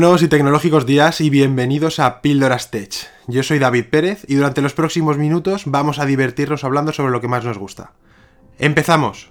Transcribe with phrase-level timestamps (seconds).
[0.00, 3.10] Buenos y tecnológicos días y bienvenidos a Píldoras Tech.
[3.26, 7.20] Yo soy David Pérez y durante los próximos minutos vamos a divertirnos hablando sobre lo
[7.20, 7.90] que más nos gusta.
[8.60, 9.28] ¡Empezamos!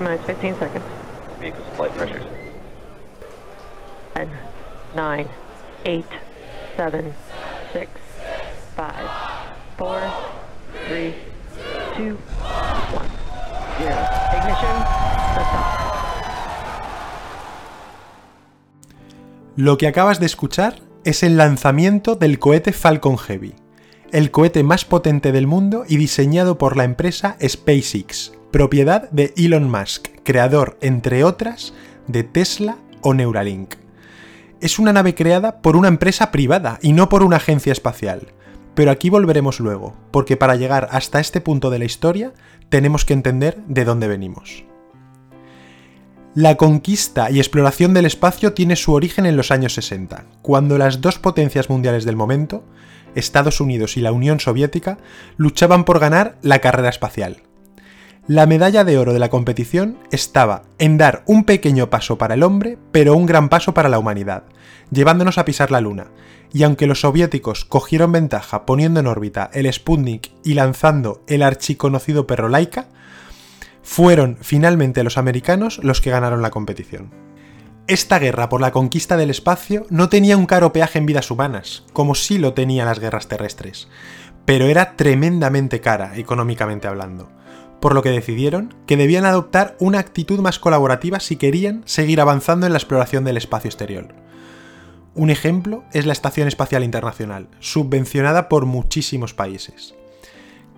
[0.00, 0.84] Nice, 15 seconds.
[1.38, 2.24] Vehicle flight pressures.
[4.14, 4.28] 10,
[4.94, 5.26] 9,
[5.84, 6.06] 8,
[6.76, 7.04] 7,
[7.74, 7.88] 6,
[8.76, 8.86] 5,
[9.76, 10.00] 4,
[10.88, 11.33] 3,
[11.96, 12.16] 2, 1,
[13.78, 13.96] 0.
[14.32, 14.76] Ignition,
[15.36, 15.84] liftoff.
[19.56, 23.54] Lo que acabas de escuchar es el lanzamiento del cohete Falcon Heavy,
[24.10, 29.70] el cohete más potente del mundo y diseñado por la empresa SpaceX, propiedad de Elon
[29.70, 31.74] Musk, creador, entre otras,
[32.08, 33.76] de Tesla o Neuralink.
[34.60, 38.32] Es una nave creada por una empresa privada y no por una agencia espacial.
[38.74, 42.32] Pero aquí volveremos luego, porque para llegar hasta este punto de la historia
[42.68, 44.64] tenemos que entender de dónde venimos.
[46.34, 51.00] La conquista y exploración del espacio tiene su origen en los años 60, cuando las
[51.00, 52.64] dos potencias mundiales del momento,
[53.14, 54.98] Estados Unidos y la Unión Soviética,
[55.36, 57.42] luchaban por ganar la carrera espacial.
[58.26, 62.42] La medalla de oro de la competición estaba en dar un pequeño paso para el
[62.42, 64.44] hombre, pero un gran paso para la humanidad,
[64.90, 66.06] llevándonos a pisar la Luna.
[66.54, 72.28] Y aunque los soviéticos cogieron ventaja poniendo en órbita el Sputnik y lanzando el archiconocido
[72.28, 72.86] perro Laika,
[73.82, 77.10] fueron finalmente los americanos los que ganaron la competición.
[77.88, 81.82] Esta guerra por la conquista del espacio no tenía un caro peaje en vidas humanas,
[81.92, 83.88] como sí lo tenían las guerras terrestres,
[84.44, 87.32] pero era tremendamente cara, económicamente hablando,
[87.80, 92.64] por lo que decidieron que debían adoptar una actitud más colaborativa si querían seguir avanzando
[92.64, 94.23] en la exploración del espacio exterior.
[95.14, 99.94] Un ejemplo es la Estación Espacial Internacional, subvencionada por muchísimos países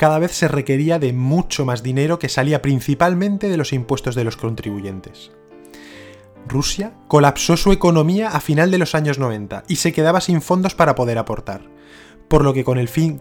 [0.00, 4.24] cada vez se requería de mucho más dinero que salía principalmente de los impuestos de
[4.24, 5.30] los contribuyentes.
[6.48, 10.74] Rusia colapsó su economía a final de los años 90 y se quedaba sin fondos
[10.74, 11.68] para poder aportar,
[12.28, 13.20] por lo que con el fin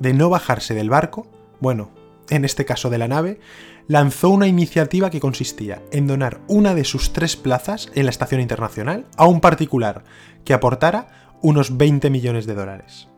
[0.00, 1.28] de no bajarse del barco,
[1.60, 1.90] bueno,
[2.30, 3.40] en este caso de la nave,
[3.88, 8.40] lanzó una iniciativa que consistía en donar una de sus tres plazas en la estación
[8.40, 10.04] internacional a un particular
[10.44, 13.08] que aportara unos 20 millones de dólares.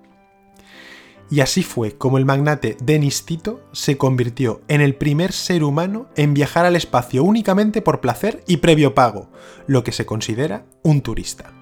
[1.30, 6.06] Y así fue como el magnate Denis Tito se convirtió en el primer ser humano
[6.16, 9.30] en viajar al espacio únicamente por placer y previo pago,
[9.66, 11.52] lo que se considera un turista.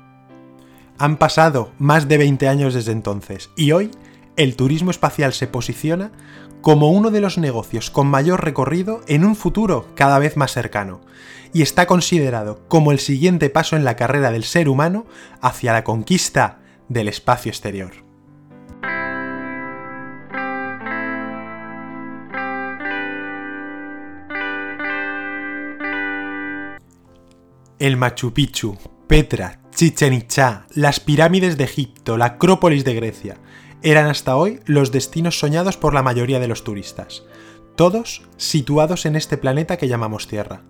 [0.98, 3.90] Han pasado más de 20 años desde entonces y hoy
[4.36, 6.12] el turismo espacial se posiciona
[6.62, 11.00] como uno de los negocios con mayor recorrido en un futuro cada vez más cercano,
[11.52, 15.04] y está considerado como el siguiente paso en la carrera del ser humano
[15.42, 17.92] hacia la conquista del espacio exterior.
[27.78, 33.36] El Machu Picchu, Petra, Chichen Itza, las pirámides de Egipto, la Acrópolis de Grecia,
[33.82, 37.24] eran hasta hoy los destinos soñados por la mayoría de los turistas,
[37.76, 40.62] todos situados en este planeta que llamamos Tierra.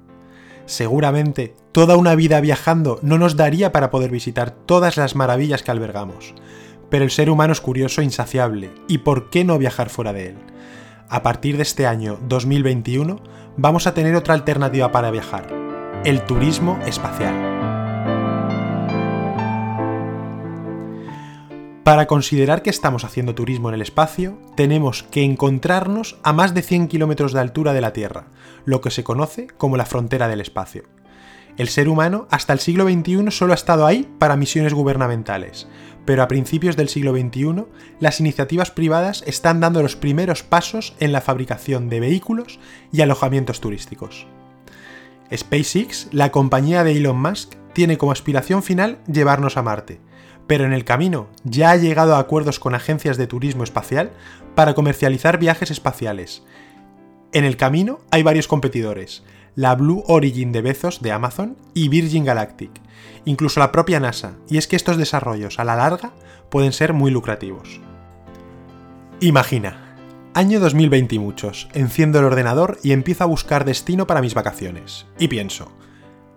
[0.67, 5.71] Seguramente toda una vida viajando no nos daría para poder visitar todas las maravillas que
[5.71, 6.35] albergamos,
[6.89, 10.29] pero el ser humano es curioso e insaciable, y ¿por qué no viajar fuera de
[10.29, 10.37] él?
[11.09, 13.21] A partir de este año 2021
[13.57, 15.49] vamos a tener otra alternativa para viajar,
[16.05, 17.52] el turismo espacial.
[21.85, 26.63] Para considerar que estamos haciendo turismo en el espacio, tenemos que encontrarnos a más de
[26.63, 28.27] 100 kilómetros de altura de la Tierra,
[28.65, 30.85] lo que se conoce como la frontera del espacio.
[31.59, 35.67] El ser humano hasta el siglo XXI solo ha estado ahí para misiones gubernamentales,
[36.05, 37.65] pero a principios del siglo XXI
[37.99, 42.61] las iniciativas privadas están dando los primeros pasos en la fabricación de vehículos
[42.93, 44.29] y alojamientos turísticos.
[45.35, 50.01] SpaceX, la compañía de Elon Musk, tiene como aspiración final llevarnos a Marte,
[50.53, 54.11] pero en el camino ya ha llegado a acuerdos con agencias de turismo espacial
[54.55, 56.43] para comercializar viajes espaciales.
[57.33, 59.23] En el camino hay varios competidores,
[59.55, 62.71] la Blue Origin de Bezos de Amazon y Virgin Galactic,
[63.25, 66.13] incluso la propia NASA, y es que estos desarrollos a la larga
[66.51, 67.81] pueden ser muy lucrativos.
[69.21, 69.97] Imagina,
[70.35, 71.71] Año 2020 y muchos.
[71.73, 75.07] Enciendo el ordenador y empiezo a buscar destino para mis vacaciones.
[75.19, 75.73] Y pienso,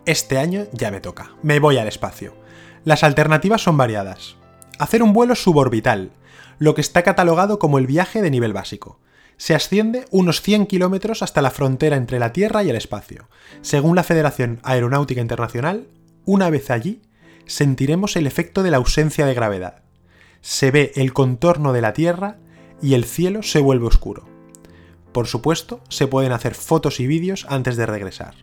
[0.06, 2.45] este año ya me toca, me voy al espacio.
[2.86, 4.36] Las alternativas son variadas.
[4.78, 6.12] Hacer un vuelo suborbital,
[6.60, 9.00] lo que está catalogado como el viaje de nivel básico.
[9.38, 13.28] Se asciende unos 100 kilómetros hasta la frontera entre la Tierra y el espacio.
[13.62, 15.88] Según la Federación Aeronáutica Internacional,
[16.26, 17.02] una vez allí,
[17.48, 19.82] sentiremos el efecto de la ausencia de gravedad.
[20.42, 22.38] Se ve el contorno de la Tierra
[22.84, 24.28] y el cielo se vuelve oscuro.
[25.12, 28.36] Por supuesto, se pueden hacer fotos y vídeos antes de regresar.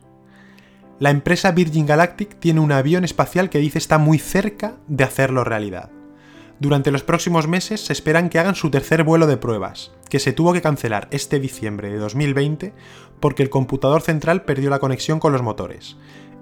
[1.02, 5.42] La empresa Virgin Galactic tiene un avión espacial que dice está muy cerca de hacerlo
[5.42, 5.90] realidad.
[6.60, 10.32] Durante los próximos meses se esperan que hagan su tercer vuelo de pruebas, que se
[10.32, 12.72] tuvo que cancelar este diciembre de 2020
[13.18, 15.96] porque el computador central perdió la conexión con los motores,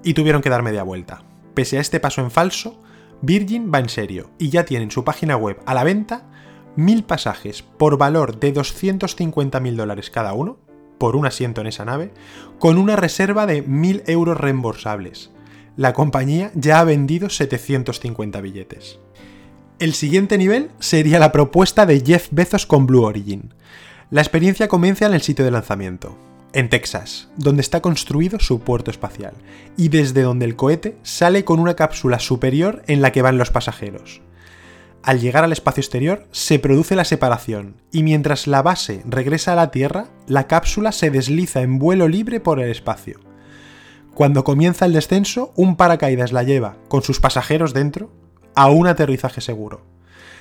[0.04, 1.22] y tuvieron que dar media vuelta.
[1.54, 2.82] Pese a este paso en falso,
[3.22, 6.28] Virgin va en serio y ya tiene en su página web a la venta
[6.76, 10.58] mil pasajes por valor de 250.000 dólares cada uno,
[11.00, 12.12] por un asiento en esa nave,
[12.60, 15.30] con una reserva de 1.000 euros reembolsables.
[15.76, 19.00] La compañía ya ha vendido 750 billetes.
[19.78, 23.54] El siguiente nivel sería la propuesta de Jeff Bezos con Blue Origin.
[24.10, 26.18] La experiencia comienza en el sitio de lanzamiento,
[26.52, 29.32] en Texas, donde está construido su puerto espacial,
[29.78, 33.50] y desde donde el cohete sale con una cápsula superior en la que van los
[33.50, 34.20] pasajeros.
[35.02, 39.56] Al llegar al espacio exterior se produce la separación, y mientras la base regresa a
[39.56, 43.18] la Tierra, la cápsula se desliza en vuelo libre por el espacio.
[44.14, 48.10] Cuando comienza el descenso, un paracaídas la lleva, con sus pasajeros dentro,
[48.54, 49.80] a un aterrizaje seguro.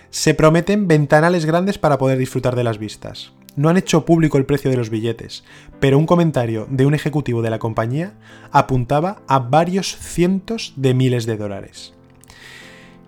[0.10, 3.32] Se prometen ventanales grandes para poder disfrutar de las vistas.
[3.56, 5.46] No han hecho público el precio de los billetes,
[5.80, 8.14] pero un comentario de un ejecutivo de la compañía
[8.52, 11.94] apuntaba a varios cientos de miles de dólares.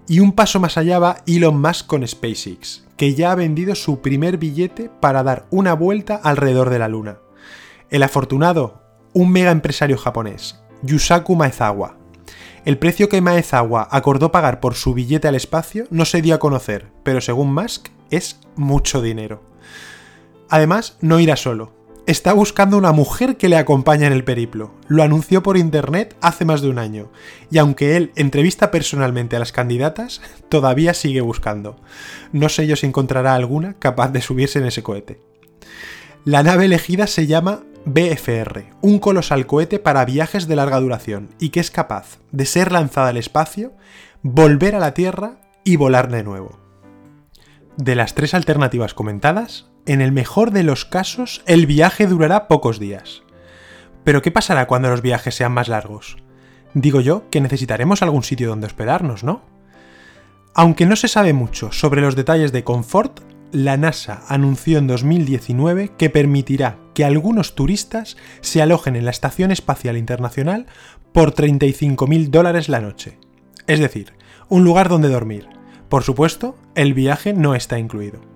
[0.08, 4.02] Y un paso más allá va Elon Musk con SpaceX, que ya ha vendido su
[4.02, 7.20] primer billete para dar una vuelta alrededor de la Luna.
[7.90, 8.82] El afortunado,
[9.14, 11.98] un mega empresario japonés, Yusaku Maezawa,
[12.64, 16.40] el precio que Maezawa acordó pagar por su billete al espacio no se dio a
[16.40, 19.42] conocer, pero según Musk es mucho dinero.
[20.48, 21.74] Además, no irá solo.
[22.12, 24.76] Está buscando una mujer que le acompañe en el periplo.
[24.90, 27.10] Lo anunció por internet hace más de un año.
[27.50, 30.20] Y aunque él entrevista personalmente a las candidatas,
[30.50, 31.80] todavía sigue buscando.
[32.34, 35.22] No sé yo si encontrará alguna capaz de subirse en ese cohete.
[36.26, 41.48] La nave elegida se llama BFR, un colosal cohete para viajes de larga duración y
[41.48, 43.72] que es capaz de ser lanzada al espacio,
[44.22, 46.60] volver a la Tierra y volar de nuevo.
[47.78, 52.80] De las tres alternativas comentadas, en el mejor de los casos el viaje durará pocos
[52.80, 53.24] días.
[54.04, 56.18] Pero ¿qué pasará cuando los viajes sean más largos?
[56.74, 59.42] Digo yo que necesitaremos algún sitio donde hospedarnos, ¿no?
[60.54, 65.92] Aunque no se sabe mucho sobre los detalles de confort, la NASA anunció en 2019
[65.98, 70.68] que permitirá que algunos turistas se alojen en la Estación Espacial Internacional
[71.12, 73.18] por 35.000 dólares la noche.
[73.68, 74.14] Es decir,
[74.48, 75.48] un lugar donde dormir.
[75.90, 78.31] Por supuesto, el viaje no está incluido.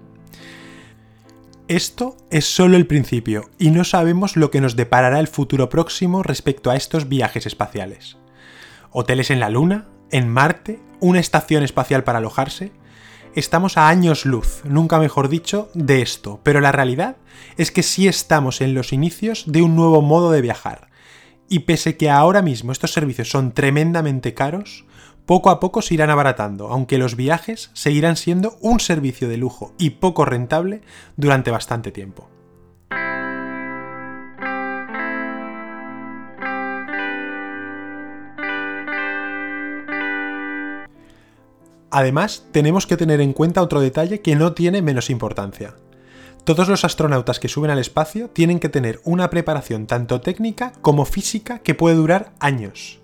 [1.67, 6.21] Esto es solo el principio y no sabemos lo que nos deparará el futuro próximo
[6.21, 8.17] respecto a estos viajes espaciales.
[8.91, 12.71] Hoteles en la Luna, en Marte, una estación espacial para alojarse,
[13.33, 17.17] estamos a años luz, nunca mejor dicho, de esto, pero la realidad
[17.57, 20.89] es que sí estamos en los inicios de un nuevo modo de viajar.
[21.49, 24.85] Y pese que ahora mismo estos servicios son tremendamente caros,
[25.25, 29.73] poco a poco se irán abaratando, aunque los viajes seguirán siendo un servicio de lujo
[29.77, 30.81] y poco rentable
[31.17, 32.29] durante bastante tiempo.
[41.91, 45.75] Además, tenemos que tener en cuenta otro detalle que no tiene menos importancia.
[46.43, 51.05] Todos los astronautas que suben al espacio tienen que tener una preparación tanto técnica como
[51.05, 52.99] física que puede durar años.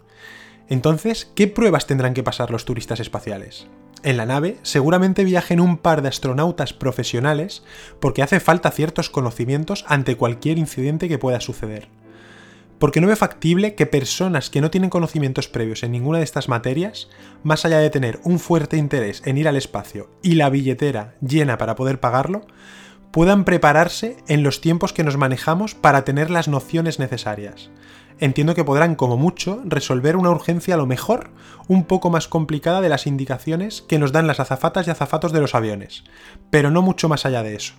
[0.72, 3.68] Entonces, ¿qué pruebas tendrán que pasar los turistas espaciales?
[4.04, 7.62] En la nave seguramente viajen un par de astronautas profesionales
[8.00, 11.90] porque hace falta ciertos conocimientos ante cualquier incidente que pueda suceder
[12.80, 16.50] porque no ve factible que personas que no tienen conocimientos previos en ninguna de estas
[16.50, 17.10] materias,
[17.44, 21.60] más allá de tener un fuerte interés en ir al espacio y la billetera llena
[21.60, 22.48] para poder pagarlo,
[23.12, 27.70] puedan prepararse en los tiempos que nos manejamos para tener las nociones necesarias.
[28.22, 31.32] Entiendo que podrán, como mucho, resolver una urgencia a lo mejor
[31.68, 35.42] un poco más complicada de las indicaciones que nos dan las azafatas y azafatos de
[35.42, 36.04] los aviones,
[36.52, 37.74] pero no mucho más allá de eso.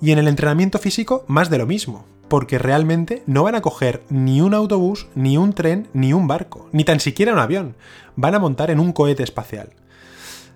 [0.00, 4.02] Y en el entrenamiento físico, más de lo mismo, porque realmente no van a coger
[4.08, 7.76] ni un autobús, ni un tren, ni un barco, ni tan siquiera un avión.
[8.16, 9.74] Van a montar en un cohete espacial.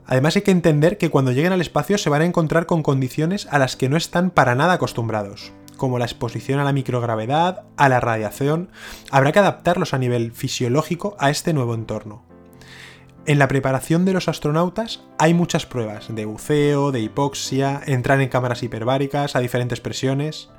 [0.07, 3.47] Además hay que entender que cuando lleguen al espacio se van a encontrar con condiciones
[3.51, 7.89] a las que no están para nada acostumbrados, como la exposición a la microgravedad, a
[7.89, 8.71] la radiación,
[9.11, 12.23] habrá que adaptarlos a nivel fisiológico a este nuevo entorno.
[13.27, 18.29] En la preparación de los astronautas hay muchas pruebas de buceo, de hipoxia, entrar en
[18.29, 20.51] cámaras hiperbáricas a diferentes presiones.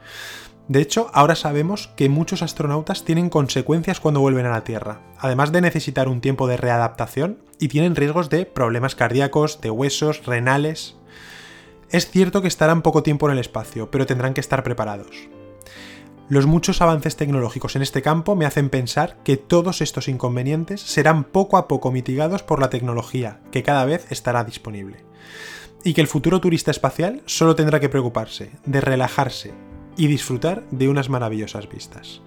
[0.68, 5.52] De hecho, ahora sabemos que muchos astronautas tienen consecuencias cuando vuelven a la Tierra, además
[5.52, 10.96] de necesitar un tiempo de readaptación y tienen riesgos de problemas cardíacos, de huesos, renales.
[11.90, 15.30] Es cierto que estarán poco tiempo en el espacio, pero tendrán que estar preparados.
[16.28, 21.24] Los muchos avances tecnológicos en este campo me hacen pensar que todos estos inconvenientes serán
[21.24, 25.06] poco a poco mitigados por la tecnología, que cada vez estará disponible.
[25.84, 29.54] Y que el futuro turista espacial solo tendrá que preocuparse de relajarse
[29.98, 32.22] y disfrutar de unas maravillosas vistas.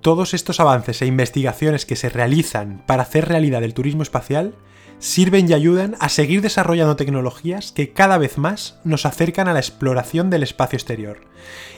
[0.00, 4.54] Todos estos avances e investigaciones que se realizan para hacer realidad el turismo espacial
[4.98, 9.60] sirven y ayudan a seguir desarrollando tecnologías que cada vez más nos acercan a la
[9.60, 11.20] exploración del espacio exterior,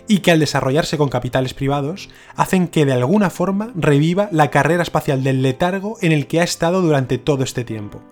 [0.07, 4.83] y que al desarrollarse con capitales privados hacen que de alguna forma reviva la carrera
[4.83, 8.03] espacial del letargo en el que ha estado durante todo este tiempo.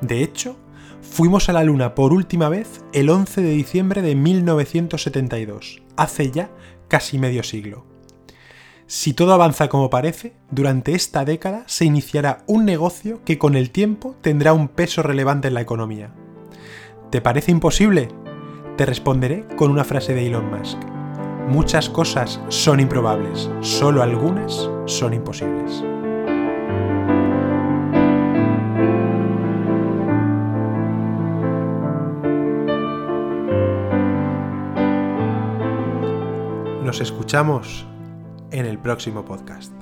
[0.00, 0.56] De hecho,
[1.02, 6.50] fuimos a la Luna por última vez el 11 de diciembre de 1972, hace ya
[6.88, 7.91] casi medio siglo.
[8.94, 13.70] Si todo avanza como parece, durante esta década se iniciará un negocio que con el
[13.70, 16.12] tiempo tendrá un peso relevante en la economía.
[17.08, 18.08] ¿Te parece imposible?
[18.76, 20.76] Te responderé con una frase de Elon Musk.
[21.48, 25.82] Muchas cosas son improbables, solo algunas son imposibles.
[36.84, 37.86] Nos escuchamos
[38.52, 39.81] en el próximo podcast.